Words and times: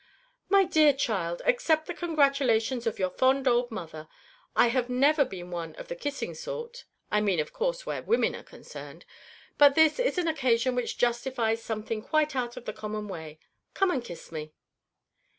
"My 0.49 0.63
dear 0.63 0.93
child, 0.93 1.43
accept 1.45 1.85
the 1.85 1.93
congratulations 1.93 2.87
of 2.87 2.97
your 2.97 3.11
fond 3.11 3.47
old 3.47 3.69
mother. 3.69 4.07
I 4.55 4.69
have 4.69 4.89
never 4.89 5.23
been 5.23 5.51
one 5.51 5.75
of 5.75 5.89
the 5.89 5.95
kissing 5.95 6.33
sort 6.33 6.85
(I 7.11 7.21
mean 7.21 7.39
of 7.39 7.53
course 7.53 7.85
where 7.85 8.01
women 8.01 8.33
are 8.35 8.41
concerned); 8.41 9.05
but 9.59 9.75
this 9.75 9.99
is 9.99 10.17
an 10.17 10.27
occasion 10.27 10.73
which 10.73 10.97
justifies 10.97 11.61
something 11.63 12.01
quite 12.01 12.35
out 12.35 12.57
of 12.57 12.65
the 12.65 12.73
common 12.73 13.07
way. 13.09 13.37
Come 13.75 13.91
and 13.91 14.03
kiss 14.03 14.31
me." 14.31 14.55